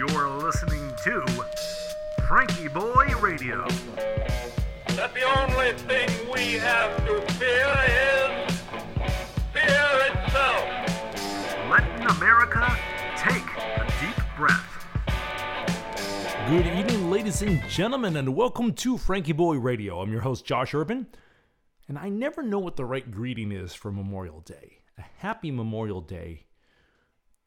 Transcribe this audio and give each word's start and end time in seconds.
You're 0.00 0.30
listening 0.30 0.94
to 1.04 1.20
FrankieBoi 2.22 3.20
Radio. 3.20 3.68
that 4.96 5.12
the 5.12 5.24
only 5.24 5.72
thing 5.74 6.08
we 6.32 6.54
have 6.54 6.96
to 7.04 7.20
fear 7.34 7.68
is 7.84 8.62
fear 9.52 9.90
itself. 10.08 10.64
Letting 11.68 12.06
America 12.16 12.78
take 13.18 13.44
a 13.58 13.86
deep 14.00 14.24
breath. 14.38 14.86
Good 16.48 16.66
evening, 16.66 17.10
ladies 17.10 17.42
and 17.42 17.62
gentlemen, 17.68 18.16
and 18.16 18.34
welcome 18.34 18.72
to 18.72 18.96
FrankieBoi 18.96 19.62
Radio. 19.62 20.00
I'm 20.00 20.10
your 20.10 20.22
host, 20.22 20.46
Josh 20.46 20.72
Urban, 20.72 21.08
and 21.88 21.98
I 21.98 22.08
never 22.08 22.42
know 22.42 22.58
what 22.58 22.76
the 22.76 22.86
right 22.86 23.10
greeting 23.10 23.52
is 23.52 23.74
for 23.74 23.92
Memorial 23.92 24.40
Day. 24.40 24.78
A 24.96 25.02
happy 25.18 25.50
Memorial 25.50 26.00
Day 26.00 26.46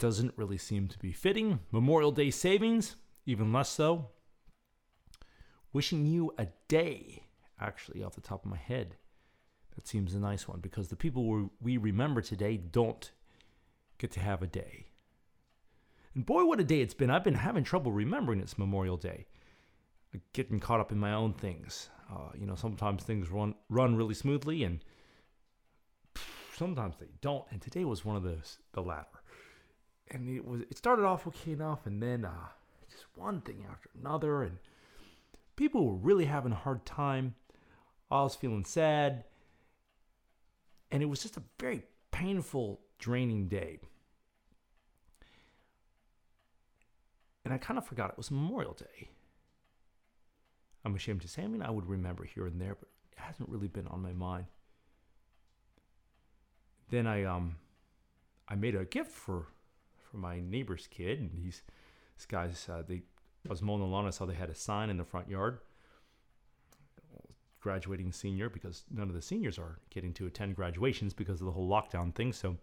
doesn't 0.04 0.34
really 0.36 0.58
seem 0.58 0.90
to 0.90 1.00
be 1.00 1.14
fitting. 1.14 1.60
Memorial 1.72 2.12
Day 2.12 2.30
savings, 2.30 2.98
even 3.26 3.54
less 3.54 3.70
so. 3.70 4.10
Wishing 5.72 6.06
you 6.06 6.34
a 6.38 6.48
day, 6.68 7.24
actually, 7.58 8.04
off 8.04 8.14
the 8.14 8.20
top 8.20 8.44
of 8.44 8.52
my 8.52 8.58
head. 8.58 8.98
That 9.76 9.88
seems 9.88 10.14
a 10.14 10.20
nice 10.20 10.46
one 10.46 10.60
because 10.60 10.90
the 10.90 10.98
people 10.98 11.52
we- 11.62 11.78
remember 11.78 12.20
today 12.20 12.58
don't 12.58 13.12
get 13.98 14.12
to 14.12 14.20
have 14.20 14.42
a 14.42 14.48
day. 14.48 14.88
And 16.14 16.26
boy, 16.26 16.44
what 16.44 16.60
a 16.60 16.66
day 16.66 16.82
it's 16.82 16.94
been. 16.94 17.10
I've 17.10 17.24
been 17.24 17.36
having 17.36 17.64
trouble 17.64 17.94
remembering 17.94 18.42
it's 18.42 18.58
Memorial 18.58 18.98
Day. 18.98 19.28
Getting 20.34 20.60
caught 20.60 20.82
up 20.82 20.92
in 20.92 21.00
my 21.00 21.14
own 21.14 21.32
things. 21.32 21.90
Uh, 22.12 22.32
you 22.38 22.46
know, 22.46 22.56
sometimes 22.56 23.04
things 23.04 23.30
run 23.32 23.56
run 23.70 23.96
really 23.96 24.16
smoothly, 24.16 24.66
and 24.66 24.84
sometimes 26.58 26.98
they 27.00 27.12
don't. 27.22 27.46
And 27.52 27.62
today 27.62 27.86
was 27.86 28.04
one 28.04 28.18
of 28.18 28.24
those, 28.24 28.60
the 28.74 28.82
latter. 28.82 29.23
And 30.12 30.30
it 30.30 30.46
was. 30.46 30.62
It 30.62 30.78
started 30.78 31.06
off 31.06 31.26
okay 31.28 31.52
enough, 31.52 31.86
and 31.86 32.02
then 32.02 32.26
uh, 32.26 32.50
just 32.90 33.06
one 33.16 33.42
thing 33.42 33.66
after 33.70 33.90
another, 34.00 34.44
and 34.44 34.58
people 35.56 35.86
were 35.86 35.96
really 35.96 36.26
having 36.26 36.52
a 36.52 36.56
hard 36.56 36.86
time. 36.86 37.36
I 38.12 38.22
was 38.22 38.36
feeling 38.36 38.66
sad, 38.66 39.24
and 40.92 41.02
it 41.02 41.08
was 41.08 41.24
just 41.24 41.38
a 41.38 41.44
very 41.60 41.84
painful, 42.12 42.82
draining 43.00 43.48
day. 43.48 43.80
and 47.46 47.54
I 47.54 47.58
kind 47.58 47.78
of 47.78 47.86
forgot 47.86 48.12
it 48.12 48.18
was 48.18 48.32
Memorial 48.32 48.74
Day. 48.74 49.10
I'm 50.86 50.96
ashamed 50.96 51.22
to 51.22 51.28
say. 51.28 51.44
I 51.44 51.48
mean, 51.48 51.62
I 51.62 51.70
would 51.70 51.88
remember 51.88 52.24
here 52.24 52.46
and 52.46 52.60
there, 52.60 52.76
but 52.76 52.90
it 53.12 53.20
hasn't 53.20 53.50
really 53.50 53.68
been 53.68 53.88
on 53.88 54.02
my 54.02 54.14
mind. 54.14 54.46
Then 56.90 57.08
I 57.08 57.24
um, 57.24 57.56
I 58.48 58.56
made 58.56 58.76
a 58.76 58.86
gift 58.86 59.12
for 59.12 59.48
my 60.14 60.40
neighbor's 60.40 60.88
kid, 60.88 61.20
and 61.20 61.32
he's 61.34 61.62
this 62.18 62.26
guy's. 62.26 62.68
Uh, 62.70 62.84
they 62.88 63.04
I 63.46 63.50
was 63.50 63.62
mowing 63.62 63.82
the 63.82 63.88
lawn. 63.88 64.06
I 64.06 64.12
saw 64.12 64.26
they 64.26 64.34
had 64.34 64.50
a 64.50 64.56
sign 64.56 64.90
in 64.90 64.98
the 64.98 65.04
front 65.04 65.30
yard, 65.30 65.60
graduating 67.60 68.12
senior, 68.12 68.50
because 68.50 68.84
none 68.92 69.10
of 69.10 69.16
the 69.16 69.22
seniors 69.22 69.58
are 69.58 69.80
getting 69.90 70.14
to 70.14 70.28
attend 70.28 70.56
graduations 70.56 71.14
because 71.14 71.42
of 71.42 71.46
the 71.46 71.52
whole 71.52 71.70
lockdown 71.70 72.14
thing. 72.14 72.32
So 72.32 72.58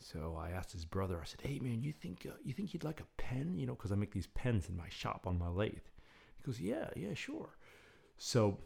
so 0.00 0.38
I 0.40 0.50
asked 0.50 0.72
his 0.72 0.84
brother. 0.84 1.18
I 1.20 1.24
said, 1.24 1.40
"Hey 1.40 1.58
man, 1.58 1.82
you 1.82 1.92
think 1.92 2.26
uh, 2.28 2.36
you 2.44 2.52
think 2.52 2.72
you'd 2.72 2.84
like 2.84 3.00
a 3.00 3.22
pen? 3.22 3.56
You 3.58 3.66
know, 3.66 3.74
because 3.74 3.92
I 3.92 3.96
make 3.96 4.12
these 4.12 4.28
pens 4.28 4.68
in 4.68 4.76
my 4.76 4.88
shop 4.88 5.26
on 5.26 5.38
my 5.38 5.48
lathe." 5.48 5.74
He 6.36 6.42
goes, 6.44 6.60
"Yeah, 6.60 6.90
yeah, 6.96 7.14
sure." 7.14 7.56
So, 8.16 8.58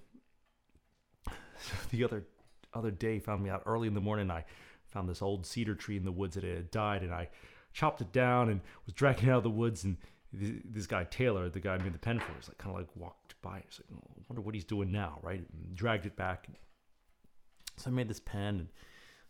so 1.26 1.32
the 1.90 2.04
other 2.04 2.26
other 2.74 2.90
day 2.90 3.18
found 3.18 3.42
me 3.42 3.50
out 3.50 3.62
early 3.66 3.88
in 3.88 3.94
the 3.94 4.00
morning. 4.00 4.30
I 4.30 4.44
found 4.92 5.08
this 5.08 5.22
old 5.22 5.46
cedar 5.46 5.74
tree 5.74 5.96
in 5.96 6.04
the 6.04 6.12
woods 6.12 6.34
that 6.34 6.44
had 6.44 6.70
died, 6.70 7.02
and 7.02 7.12
I 7.12 7.28
chopped 7.72 8.00
it 8.00 8.12
down 8.12 8.48
and 8.48 8.60
was 8.86 8.94
dragging 8.94 9.28
it 9.28 9.32
out 9.32 9.38
of 9.38 9.42
the 9.42 9.50
woods. 9.50 9.84
And 9.84 9.96
this, 10.32 10.50
this 10.64 10.86
guy 10.86 11.04
Taylor, 11.04 11.48
the 11.48 11.60
guy 11.60 11.74
I 11.74 11.78
made 11.78 11.94
the 11.94 11.98
pen 11.98 12.20
for, 12.20 12.32
was 12.36 12.48
like 12.48 12.58
kind 12.58 12.74
of 12.74 12.80
like 12.80 12.90
walked 12.96 13.40
by. 13.42 13.62
He's 13.64 13.80
like, 13.80 13.98
oh, 13.98 14.10
"I 14.18 14.22
wonder 14.28 14.42
what 14.42 14.54
he's 14.54 14.64
doing 14.64 14.92
now," 14.92 15.18
right? 15.22 15.38
And 15.38 15.74
dragged 15.74 16.06
it 16.06 16.16
back. 16.16 16.48
So 17.76 17.90
I 17.90 17.92
made 17.92 18.08
this 18.08 18.20
pen 18.20 18.56
and. 18.56 18.68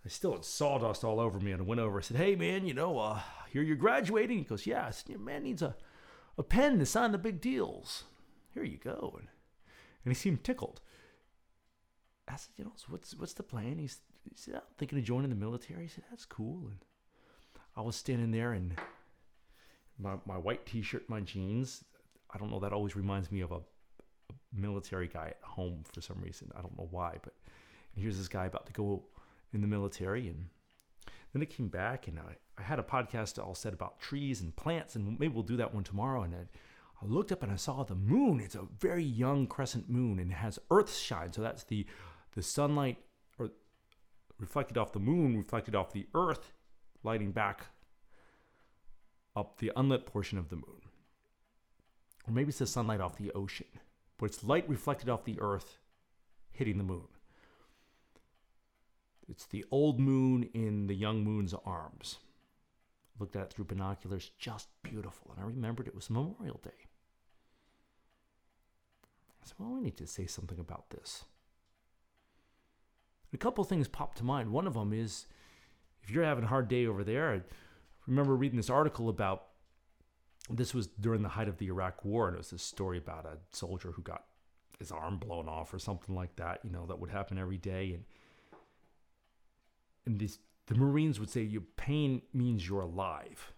I 0.05 0.09
still 0.09 0.33
had 0.33 0.45
sawdust 0.45 1.05
all 1.05 1.21
over 1.21 1.39
me, 1.39 1.53
and 1.53 1.63
I 1.63 1.65
went 1.65 1.81
over. 1.81 1.99
I 1.99 2.03
said, 2.03 2.17
"Hey, 2.17 2.35
man, 2.35 2.67
you 2.67 2.75
know, 2.75 2.99
uh, 2.99 3.21
here 3.51 3.63
you're 3.63 3.77
graduating." 3.77 4.39
He 4.39 4.45
goes, 4.45 4.67
"Yeah." 4.67 4.87
I 4.89 4.91
said, 4.91 5.09
"Your 5.09 5.21
man 5.21 5.45
needs 5.45 5.63
a, 5.63 5.77
a 6.37 6.43
pen 6.43 6.81
to 6.81 6.87
sign 6.87 7.13
the 7.13 7.19
big 7.19 7.41
deals. 7.41 8.03
Here 8.53 8.65
you 8.65 8.79
go." 8.79 9.15
And, 9.17 9.29
and 10.05 10.11
he 10.11 10.15
seemed 10.15 10.43
tickled. 10.43 10.81
I 12.27 12.35
said, 12.35 12.51
"You 12.57 12.65
know, 12.65 12.73
what's 12.89 13.15
what's 13.15 13.35
the 13.35 13.45
plan?" 13.45 13.79
He's, 13.79 14.01
he 14.29 14.37
said, 14.37 14.55
"I'm 14.57 14.63
thinking 14.79 14.99
of 14.99 15.05
joining 15.05 15.31
the 15.31 15.37
military." 15.37 15.83
He 15.83 15.89
said, 15.89 16.05
"That's 16.11 16.25
cool." 16.25 16.67
And 16.69 16.79
I 17.77 17.83
was 17.83 17.97
standing 17.97 18.31
there 18.31 18.55
in 18.55 18.77
my 19.99 20.17
my 20.27 20.39
white 20.39 20.67
T-shirt, 20.67 21.09
my 21.09 21.21
jeans. 21.21 21.85
I 22.35 22.39
don't 22.39 22.51
know. 22.51 22.61
That 22.61 22.73
always 22.73 22.97
reminds 22.97 23.31
me 23.31 23.41
of 23.41 23.53
a, 23.53 23.57
a 23.57 24.35
military 24.53 25.09
guy 25.09 25.29
at 25.29 25.41
home 25.43 25.85
for 25.93 26.01
some 26.01 26.21
reason. 26.23 26.51
I 26.57 26.63
don't 26.63 26.77
know 26.79 26.89
why, 26.91 27.19
but 27.23 27.35
here's 27.95 28.19
this 28.19 28.29
guy 28.29 28.47
about 28.47 28.67
to 28.67 28.73
go 28.73 29.03
in 29.53 29.61
the 29.61 29.67
military 29.67 30.29
and 30.29 30.47
then 31.33 31.43
it 31.43 31.51
came 31.51 31.69
back 31.69 32.09
and 32.09 32.19
I, 32.19 32.37
I 32.59 32.63
had 32.63 32.79
a 32.79 32.83
podcast 32.83 33.43
all 33.43 33.55
said 33.55 33.73
about 33.73 34.01
trees 34.01 34.41
and 34.41 34.55
plants 34.55 34.95
and 34.95 35.19
maybe 35.19 35.33
we'll 35.33 35.43
do 35.43 35.57
that 35.57 35.75
one 35.75 35.85
tomorrow 35.85 36.23
and 36.23 36.35
I, 36.35 36.39
I 37.03 37.07
looked 37.07 37.33
up 37.33 37.43
and 37.43 37.53
I 37.53 37.57
saw 37.57 37.83
the 37.83 37.95
moon 37.95 38.41
it's 38.41 38.55
a 38.55 38.67
very 38.79 39.05
young 39.05 39.47
crescent 39.47 39.91
moon 39.91 40.19
and 40.19 40.31
it 40.31 40.37
has 40.37 40.59
earth 40.71 40.95
shine 40.95 41.33
so 41.33 41.43
that's 41.43 41.65
the 41.65 41.87
the 42.35 42.43
sunlight 42.43 42.99
reflected 44.43 44.77
off 44.77 44.93
the 44.93 45.01
moon 45.01 45.37
reflected 45.37 45.75
off 45.75 45.93
the 45.93 46.07
earth 46.15 46.53
lighting 47.03 47.33
back 47.33 47.67
up 49.35 49.59
the 49.59 49.73
unlit 49.77 50.05
portion 50.05 50.37
of 50.37 50.51
the 50.51 50.57
moon 50.57 50.83
or 52.29 52.33
maybe 52.33 52.51
it's 52.51 52.59
the 52.59 52.67
sunlight 52.67 53.01
off 53.01 53.17
the 53.17 53.33
ocean 53.33 53.67
but 54.19 54.27
it's 54.27 54.45
light 54.45 54.69
reflected 54.69 55.09
off 55.09 55.25
the 55.25 55.41
earth 55.41 55.79
hitting 56.51 56.77
the 56.77 56.85
moon 56.85 57.09
it's 59.33 59.47
the 59.47 59.65
old 59.71 59.99
moon 59.99 60.51
in 60.53 60.89
the 60.89 60.95
young 60.95 61.25
moon's 61.25 61.55
arms. 61.65 62.19
Looked 63.19 63.35
at 63.35 63.45
it 63.45 63.53
through 63.53 63.65
binoculars, 63.67 64.31
just 64.39 64.69
beautiful. 64.83 65.31
And 65.31 65.43
I 65.43 65.47
remembered 65.47 65.89
it 65.89 65.95
was 65.95 66.11
Memorial 66.11 66.61
Day. 66.63 66.89
I 69.43 69.47
said, 69.47 69.55
well, 69.59 69.79
I 69.79 69.81
need 69.81 69.97
to 69.97 70.07
say 70.07 70.27
something 70.27 70.59
about 70.59 70.91
this. 70.91 71.25
A 73.33 73.39
couple 73.39 73.65
things 73.65 73.89
popped 73.89 74.19
to 74.19 74.25
mind. 74.25 74.51
One 74.51 74.67
of 74.67 74.75
them 74.75 74.93
is 74.93 75.27
if 76.03 76.11
you're 76.11 76.25
having 76.25 76.45
a 76.45 76.49
hard 76.49 76.69
day 76.69 76.87
over 76.87 77.03
there, 77.05 77.33
I 77.33 77.41
remember 78.07 78.37
reading 78.37 78.57
this 78.57 78.71
article 78.71 79.09
about 79.09 79.45
this 80.51 80.75
was 80.75 80.89
during 80.89 81.23
the 81.23 81.29
height 81.29 81.49
of 81.49 81.59
the 81.59 81.67
Iraq 81.67 82.05
War, 82.05 82.27
and 82.29 82.35
it 82.35 82.39
was 82.39 82.51
this 82.51 82.63
story 82.63 82.99
about 82.99 83.25
a 83.25 83.39
soldier 83.57 83.93
who 83.93 84.03
got 84.03 84.25
his 84.79 84.91
arm 84.91 85.19
blown 85.19 85.49
off 85.49 85.73
or 85.73 85.79
something 85.79 86.15
like 86.15 86.35
that, 86.37 86.61
you 86.65 86.71
know, 86.71 86.87
that 86.87 86.99
would 86.99 87.11
happen 87.11 87.39
every 87.39 87.59
day. 87.59 87.93
And 87.95 88.05
and 90.05 90.19
this, 90.19 90.39
the 90.67 90.75
Marines 90.75 91.21
would 91.21 91.31
say 91.31 91.43
your 91.43 91.63
pain 91.77 92.23
means 92.35 92.69
you're 92.69 92.81
alive. 92.81 93.53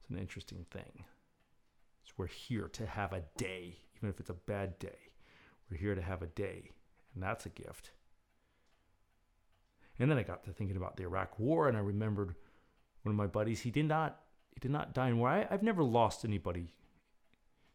It's 0.00 0.10
an 0.10 0.18
interesting 0.18 0.66
thing. 0.70 1.04
So 2.04 2.12
we're 2.18 2.26
here 2.26 2.68
to 2.68 2.84
have 2.84 3.14
a 3.14 3.22
day, 3.38 3.78
even 3.96 4.10
if 4.10 4.20
it's 4.20 4.28
a 4.28 4.34
bad 4.34 4.78
day. 4.78 4.98
We're 5.70 5.78
here 5.78 5.94
to 5.94 6.02
have 6.02 6.20
a 6.20 6.26
day, 6.26 6.70
and 7.14 7.22
that's 7.22 7.46
a 7.46 7.50
gift. 7.50 7.90
And 9.98 10.10
then 10.10 10.18
I 10.18 10.22
got 10.22 10.44
to 10.44 10.52
thinking 10.52 10.76
about 10.76 10.96
the 10.96 11.04
Iraq 11.04 11.38
War, 11.38 11.68
and 11.68 11.76
I 11.76 11.80
remembered 11.80 12.34
one 13.02 13.12
of 13.12 13.16
my 13.16 13.26
buddies. 13.26 13.60
He 13.60 13.70
did 13.70 13.86
not, 13.86 14.20
he 14.52 14.60
did 14.60 14.70
not 14.70 14.92
die 14.92 15.08
in 15.08 15.18
war. 15.18 15.28
I, 15.28 15.46
I've 15.50 15.62
never 15.62 15.84
lost 15.84 16.24
anybody 16.24 16.74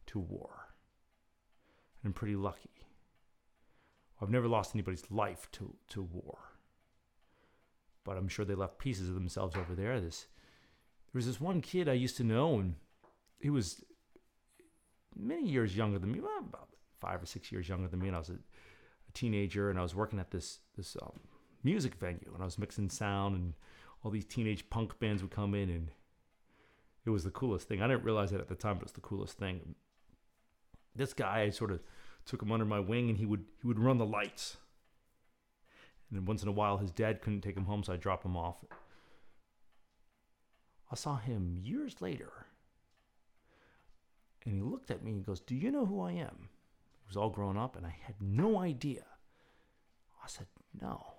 to 0.07 0.19
war. 0.19 0.73
I'm 2.03 2.13
pretty 2.13 2.35
lucky. 2.35 2.69
I've 4.21 4.29
never 4.29 4.47
lost 4.47 4.75
anybody's 4.75 5.09
life 5.09 5.47
to, 5.53 5.73
to 5.89 6.01
war. 6.01 6.39
But 8.03 8.17
I'm 8.17 8.27
sure 8.27 8.43
they 8.43 8.55
left 8.55 8.79
pieces 8.79 9.07
of 9.07 9.15
themselves 9.15 9.55
over 9.55 9.75
there. 9.75 9.99
This 9.99 10.27
there 11.11 11.19
was 11.19 11.25
this 11.25 11.41
one 11.41 11.61
kid 11.61 11.89
I 11.89 11.93
used 11.93 12.17
to 12.17 12.23
know, 12.23 12.59
and 12.59 12.75
he 13.39 13.49
was 13.49 13.83
many 15.15 15.47
years 15.47 15.75
younger 15.75 15.99
than 15.99 16.11
me, 16.11 16.19
about 16.19 16.69
five 16.99 17.21
or 17.21 17.25
six 17.25 17.51
years 17.51 17.67
younger 17.67 17.87
than 17.87 17.99
me. 17.99 18.07
And 18.07 18.15
I 18.15 18.19
was 18.19 18.29
a, 18.29 18.37
a 19.09 19.11
teenager, 19.13 19.69
and 19.69 19.79
I 19.79 19.81
was 19.81 19.95
working 19.95 20.19
at 20.19 20.31
this 20.31 20.59
this 20.77 20.95
um, 21.01 21.19
music 21.63 21.95
venue, 21.95 22.31
and 22.33 22.41
I 22.41 22.45
was 22.45 22.57
mixing 22.57 22.89
sound, 22.89 23.35
and 23.35 23.53
all 24.03 24.11
these 24.11 24.25
teenage 24.25 24.69
punk 24.69 24.99
bands 24.99 25.21
would 25.21 25.31
come 25.31 25.53
in, 25.53 25.69
and 25.69 25.89
it 27.05 27.09
was 27.09 27.23
the 27.23 27.31
coolest 27.31 27.67
thing. 27.67 27.81
I 27.81 27.87
didn't 27.87 28.03
realize 28.03 28.31
it 28.31 28.39
at 28.39 28.47
the 28.47 28.55
time, 28.55 28.75
but 28.75 28.83
it 28.83 28.85
was 28.85 28.91
the 28.93 29.01
coolest 29.01 29.37
thing. 29.37 29.75
This 30.95 31.13
guy, 31.13 31.41
I 31.41 31.49
sort 31.49 31.71
of 31.71 31.81
took 32.25 32.41
him 32.41 32.51
under 32.51 32.65
my 32.65 32.79
wing 32.79 33.09
and 33.09 33.17
he 33.17 33.25
would 33.25 33.45
he 33.61 33.67
would 33.67 33.79
run 33.79 33.97
the 33.97 34.05
lights. 34.05 34.57
And 36.09 36.17
then 36.19 36.25
once 36.25 36.43
in 36.43 36.49
a 36.49 36.53
while 36.53 36.77
his 36.77 36.91
dad 36.91 37.21
couldn't 37.21 37.41
take 37.41 37.57
him 37.57 37.65
home, 37.65 37.83
so 37.83 37.93
I'd 37.93 37.99
drop 37.99 38.23
him 38.23 38.37
off. 38.37 38.57
I 40.91 40.95
saw 40.95 41.17
him 41.17 41.57
years 41.61 42.01
later. 42.01 42.45
And 44.45 44.53
he 44.55 44.61
looked 44.61 44.89
at 44.89 45.03
me 45.03 45.11
and 45.11 45.25
goes, 45.25 45.39
Do 45.39 45.55
you 45.55 45.71
know 45.71 45.85
who 45.85 46.01
I 46.01 46.13
am? 46.13 46.49
Was 47.09 47.17
all 47.17 47.31
grown 47.31 47.57
up 47.57 47.75
and 47.75 47.85
I 47.85 47.95
had 48.03 48.15
no 48.21 48.59
idea. 48.59 49.03
I 50.23 50.27
said, 50.27 50.45
No, 50.79 51.15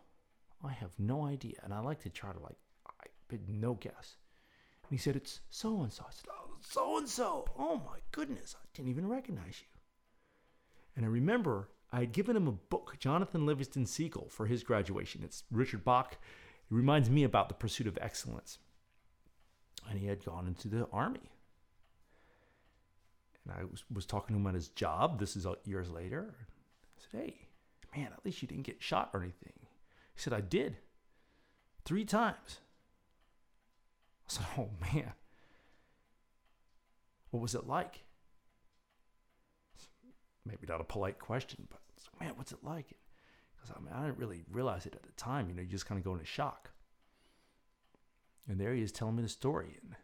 I 0.64 0.70
have 0.72 0.92
no 0.98 1.26
idea. 1.26 1.56
And 1.64 1.74
I 1.74 1.80
like 1.80 2.00
to 2.02 2.10
try 2.10 2.32
to 2.32 2.38
like 2.38 2.56
I 2.86 3.06
had 3.30 3.48
no 3.48 3.74
guess. 3.74 4.16
And 4.88 4.92
he 4.92 4.96
said, 4.96 5.16
It's 5.16 5.40
so 5.50 5.82
and 5.82 5.92
so. 5.92 6.04
I 6.06 6.12
said, 6.12 6.30
Oh, 6.30 6.56
so 6.60 6.98
and 6.98 7.08
so. 7.08 7.44
Oh 7.58 7.76
my 7.84 7.98
goodness. 8.12 8.54
I 8.56 8.64
didn't 8.72 8.90
even 8.90 9.08
recognize 9.08 9.60
you. 9.60 9.66
And 10.96 11.04
I 11.04 11.08
remember 11.08 11.68
I 11.92 12.00
had 12.00 12.12
given 12.12 12.36
him 12.36 12.46
a 12.46 12.52
book, 12.52 12.96
Jonathan 13.00 13.46
Livingston 13.46 13.86
Seagull, 13.86 14.28
for 14.28 14.46
his 14.46 14.62
graduation. 14.62 15.22
It's 15.24 15.42
Richard 15.50 15.84
Bach. 15.84 16.12
It 16.12 16.74
reminds 16.74 17.10
me 17.10 17.24
about 17.24 17.48
the 17.48 17.54
pursuit 17.54 17.88
of 17.88 17.98
excellence. 18.00 18.58
And 19.88 19.98
he 19.98 20.06
had 20.06 20.24
gone 20.24 20.46
into 20.46 20.68
the 20.68 20.86
army. 20.92 21.32
And 23.44 23.54
I 23.58 23.64
was, 23.64 23.84
was 23.92 24.06
talking 24.06 24.34
to 24.34 24.38
him 24.38 24.46
about 24.46 24.54
his 24.54 24.68
job. 24.68 25.18
This 25.18 25.36
is 25.36 25.46
uh, 25.46 25.54
years 25.64 25.90
later. 25.90 26.34
I 26.36 27.00
said, 27.00 27.20
Hey, 27.20 27.36
man, 27.96 28.10
at 28.12 28.24
least 28.24 28.42
you 28.42 28.48
didn't 28.48 28.66
get 28.66 28.82
shot 28.82 29.10
or 29.12 29.22
anything. 29.22 29.52
He 30.14 30.20
said, 30.20 30.32
I 30.32 30.40
did. 30.40 30.76
Three 31.84 32.04
times. 32.04 32.60
I 34.28 34.32
said, 34.32 34.46
Oh, 34.58 34.68
man. 34.92 35.12
What 37.30 37.40
was 37.40 37.54
it 37.54 37.66
like? 37.66 38.02
Maybe 40.44 40.66
not 40.68 40.80
a 40.80 40.84
polite 40.84 41.18
question, 41.18 41.68
but 41.70 41.80
like, 42.12 42.28
man, 42.28 42.36
what's 42.36 42.52
it 42.52 42.64
like? 42.64 42.96
Because 43.54 43.76
I 43.76 43.80
mean, 43.80 43.92
I 43.94 44.06
didn't 44.06 44.18
really 44.18 44.42
realize 44.50 44.86
it 44.86 44.94
at 44.94 45.02
the 45.02 45.12
time. 45.12 45.48
You 45.48 45.54
know, 45.54 45.62
you 45.62 45.68
just 45.68 45.86
kind 45.86 45.98
of 45.98 46.04
go 46.04 46.12
into 46.12 46.24
shock. 46.24 46.70
And 48.48 48.58
there 48.58 48.74
he 48.74 48.82
is 48.82 48.90
telling 48.90 49.16
me 49.16 49.22
the 49.22 49.28
story. 49.28 49.78
And 49.82 49.94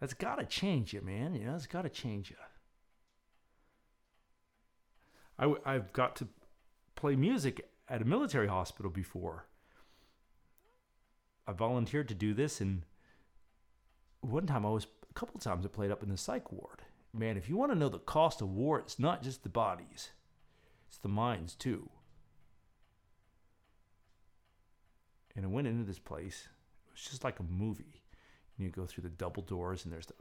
that's 0.00 0.14
got 0.14 0.36
to 0.36 0.44
change 0.44 0.92
you, 0.92 1.00
man. 1.00 1.34
You 1.34 1.46
know, 1.46 1.54
it's 1.54 1.66
got 1.66 1.82
to 1.82 1.88
change 1.88 2.30
you. 2.30 2.36
I, 5.38 5.74
I've 5.74 5.92
got 5.92 6.16
to 6.16 6.28
play 6.94 7.16
music 7.16 7.68
at 7.88 8.02
a 8.02 8.04
military 8.04 8.48
hospital 8.48 8.90
before. 8.90 9.46
I 11.46 11.52
volunteered 11.52 12.08
to 12.08 12.14
do 12.14 12.34
this, 12.34 12.60
and 12.60 12.82
one 14.20 14.46
time 14.46 14.66
I 14.66 14.70
was, 14.70 14.86
a 15.08 15.14
couple 15.14 15.38
times 15.38 15.64
I 15.64 15.68
played 15.68 15.90
up 15.90 16.02
in 16.02 16.08
the 16.08 16.16
psych 16.16 16.50
ward. 16.50 16.82
Man, 17.12 17.36
if 17.36 17.48
you 17.48 17.56
want 17.56 17.72
to 17.72 17.78
know 17.78 17.88
the 17.88 17.98
cost 17.98 18.42
of 18.42 18.50
war, 18.50 18.78
it's 18.80 18.98
not 18.98 19.22
just 19.22 19.42
the 19.42 19.48
bodies, 19.48 20.10
it's 20.88 20.98
the 20.98 21.08
minds 21.08 21.54
too. 21.54 21.88
And 25.36 25.44
I 25.44 25.48
went 25.48 25.68
into 25.68 25.84
this 25.84 25.98
place, 25.98 26.48
it 26.86 26.92
was 26.92 27.02
just 27.02 27.22
like 27.22 27.38
a 27.38 27.44
movie. 27.44 28.02
And 28.56 28.66
you 28.66 28.70
go 28.70 28.86
through 28.86 29.02
the 29.02 29.10
double 29.10 29.42
doors, 29.42 29.84
and 29.84 29.92
there's 29.92 30.06
the 30.06 30.14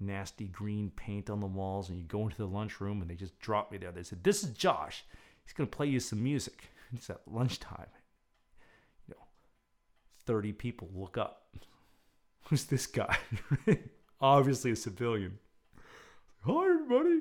nasty 0.00 0.46
green 0.46 0.90
paint 0.90 1.30
on 1.30 1.40
the 1.40 1.46
walls, 1.46 1.88
and 1.88 1.98
you 1.98 2.04
go 2.04 2.22
into 2.22 2.36
the 2.36 2.46
lunchroom, 2.46 3.00
and 3.00 3.10
they 3.10 3.14
just 3.14 3.38
dropped 3.38 3.72
me 3.72 3.78
there. 3.78 3.92
They 3.92 4.02
said, 4.02 4.22
This 4.24 4.42
is 4.42 4.50
Josh. 4.50 5.04
He's 5.44 5.52
going 5.52 5.68
to 5.68 5.76
play 5.76 5.86
you 5.86 6.00
some 6.00 6.22
music. 6.22 6.68
It's 6.94 7.08
at 7.08 7.22
lunchtime. 7.26 7.86
You 9.08 9.14
know, 9.14 9.24
30 10.26 10.52
people 10.52 10.90
look 10.94 11.16
up. 11.16 11.46
Who's 12.50 12.64
this 12.64 12.86
guy? 12.86 13.16
Obviously 14.20 14.72
a 14.72 14.76
civilian. 14.76 15.38
Hi, 16.44 16.66
everybody. 16.66 17.20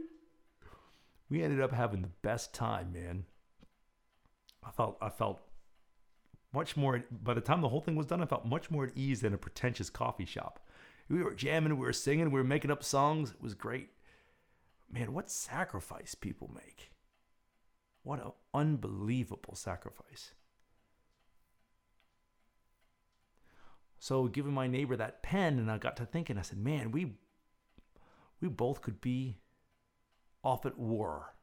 We 1.29 1.41
ended 1.41 1.61
up 1.61 1.71
having 1.71 2.01
the 2.01 2.09
best 2.21 2.53
time, 2.53 2.91
man. 2.91 3.23
I 4.61 4.71
felt 4.71 4.97
I 5.01 5.07
felt 5.07 5.39
much 6.53 6.75
more 6.75 7.03
by 7.11 7.33
the 7.33 7.41
time 7.41 7.61
the 7.61 7.69
whole 7.69 7.81
thing 7.81 7.95
was 7.95 8.07
done, 8.07 8.21
I 8.21 8.25
felt 8.25 8.45
much 8.45 8.69
more 8.69 8.85
at 8.85 8.95
ease 8.95 9.21
than 9.21 9.33
a 9.33 9.37
pretentious 9.37 9.89
coffee 9.89 10.25
shop. 10.25 10.59
We 11.09 11.23
were 11.23 11.33
jamming, 11.33 11.77
we 11.77 11.85
were 11.85 11.93
singing, 11.93 12.31
we 12.31 12.39
were 12.39 12.45
making 12.45 12.71
up 12.71 12.83
songs. 12.83 13.31
It 13.31 13.41
was 13.41 13.53
great. 13.53 13.89
Man, 14.91 15.13
what 15.13 15.29
sacrifice 15.29 16.15
people 16.15 16.51
make. 16.53 16.91
What 18.03 18.23
an 18.23 18.31
unbelievable 18.53 19.55
sacrifice. 19.55 20.33
So, 23.99 24.27
giving 24.27 24.53
my 24.53 24.67
neighbor 24.67 24.95
that 24.95 25.21
pen, 25.21 25.59
and 25.59 25.69
I 25.69 25.77
got 25.77 25.95
to 25.97 26.05
thinking, 26.05 26.37
I 26.37 26.41
said, 26.41 26.57
man, 26.57 26.91
we, 26.91 27.13
we 28.41 28.47
both 28.47 28.81
could 28.81 28.99
be 28.99 29.37
off 30.43 30.65
at 30.65 30.79
war. 30.79 31.35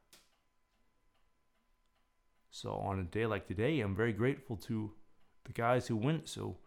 So, 2.51 2.71
on 2.71 2.99
a 2.99 3.03
day 3.03 3.25
like 3.25 3.47
today, 3.47 3.79
I'm 3.79 3.95
very 3.95 4.11
grateful 4.11 4.57
to 4.57 4.91
the 5.49 5.53
guys 5.53 5.87
who 5.87 5.95
went 5.95 6.29
so 6.29 6.57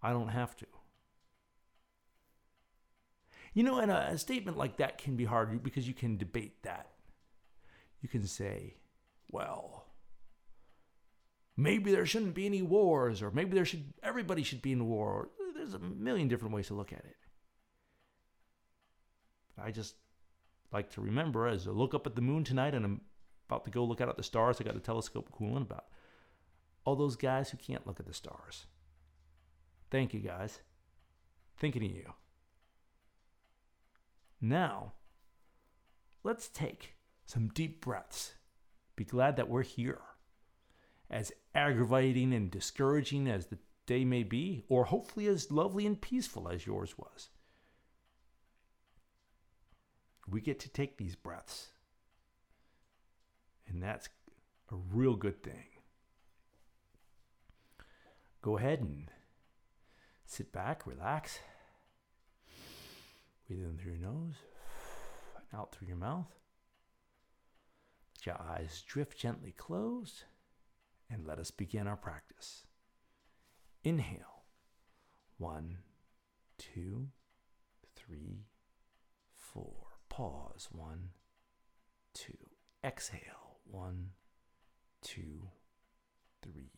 I 0.00 0.12
don't 0.12 0.28
have 0.28 0.56
to. 0.58 0.66
You 3.54 3.64
know, 3.64 3.78
and 3.80 3.90
a, 3.90 4.10
a 4.10 4.18
statement 4.18 4.56
like 4.56 4.76
that 4.76 4.98
can 4.98 5.16
be 5.16 5.24
hard 5.24 5.64
because 5.64 5.88
you 5.88 5.94
can 5.94 6.16
debate 6.16 6.62
that. 6.62 6.90
You 8.00 8.08
can 8.08 8.24
say, 8.24 8.76
well, 9.32 9.86
maybe 11.56 11.90
there 11.90 12.06
shouldn't 12.06 12.34
be 12.34 12.46
any 12.46 12.62
wars, 12.62 13.20
or 13.20 13.32
maybe 13.32 13.54
there 13.54 13.64
should 13.64 13.92
everybody 14.00 14.44
should 14.44 14.62
be 14.62 14.70
in 14.70 14.86
war. 14.86 15.30
There's 15.56 15.74
a 15.74 15.80
million 15.80 16.28
different 16.28 16.54
ways 16.54 16.68
to 16.68 16.74
look 16.74 16.92
at 16.92 17.00
it. 17.00 17.16
I 19.60 19.72
just 19.72 19.96
like 20.72 20.92
to 20.92 21.00
remember 21.00 21.48
as 21.48 21.66
I 21.66 21.72
look 21.72 21.94
up 21.94 22.06
at 22.06 22.14
the 22.14 22.22
moon 22.22 22.44
tonight 22.44 22.76
and 22.76 22.84
I'm 22.84 23.00
about 23.48 23.64
to 23.64 23.72
go 23.72 23.82
look 23.82 24.00
out 24.00 24.08
at 24.08 24.16
the 24.16 24.22
stars, 24.22 24.60
I 24.60 24.64
got 24.64 24.76
a 24.76 24.80
telescope 24.80 25.32
cooling 25.32 25.62
about 25.62 25.86
all 26.84 26.96
those 26.96 27.16
guys 27.16 27.50
who 27.50 27.56
can't 27.58 27.86
look 27.86 28.00
at 28.00 28.06
the 28.06 28.14
stars. 28.14 28.66
Thank 29.90 30.14
you 30.14 30.20
guys. 30.20 30.60
Thinking 31.56 31.84
of 31.84 31.90
you. 31.90 32.12
Now, 34.40 34.92
let's 36.22 36.48
take 36.48 36.94
some 37.26 37.48
deep 37.48 37.80
breaths 37.80 38.34
be 38.98 39.04
glad 39.04 39.36
that 39.36 39.48
we're 39.48 39.62
here. 39.62 40.00
As 41.08 41.32
aggravating 41.54 42.34
and 42.34 42.50
discouraging 42.50 43.28
as 43.28 43.46
the 43.46 43.58
day 43.86 44.04
may 44.04 44.24
be, 44.24 44.64
or 44.68 44.84
hopefully 44.84 45.26
as 45.28 45.50
lovely 45.50 45.86
and 45.86 45.98
peaceful 45.98 46.48
as 46.48 46.66
yours 46.66 46.98
was, 46.98 47.30
we 50.28 50.42
get 50.42 50.58
to 50.60 50.68
take 50.68 50.98
these 50.98 51.14
breaths. 51.14 51.68
And 53.68 53.82
that's 53.82 54.08
a 54.70 54.74
real 54.92 55.14
good 55.14 55.42
thing. 55.42 55.77
Go 58.40 58.56
ahead 58.56 58.80
and 58.80 59.10
sit 60.24 60.52
back, 60.52 60.86
relax. 60.86 61.40
Breathe 63.46 63.64
in 63.64 63.78
through 63.78 63.92
your 63.92 64.00
nose, 64.00 64.34
out 65.54 65.72
through 65.72 65.88
your 65.88 65.96
mouth. 65.96 66.28
Let 68.14 68.26
your 68.26 68.40
eyes 68.40 68.82
drift 68.86 69.18
gently 69.18 69.52
closed, 69.52 70.24
and 71.10 71.26
let 71.26 71.38
us 71.38 71.50
begin 71.50 71.86
our 71.86 71.96
practice. 71.96 72.64
Inhale. 73.84 74.44
One, 75.38 75.78
two, 76.58 77.08
three, 77.96 78.46
four. 79.34 79.86
Pause. 80.08 80.68
One, 80.72 81.10
two. 82.12 82.38
Exhale. 82.84 83.60
One, 83.64 84.10
two, 85.02 85.48
three. 86.42 86.77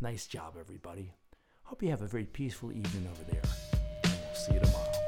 Nice 0.00 0.28
job, 0.28 0.54
everybody. 0.58 1.12
Hope 1.64 1.82
you 1.82 1.90
have 1.90 2.02
a 2.02 2.06
very 2.06 2.24
peaceful 2.24 2.70
evening 2.70 3.08
over 3.10 3.24
there. 3.24 3.42
We'll 4.04 4.34
see 4.34 4.54
you 4.54 4.60
tomorrow. 4.60 5.07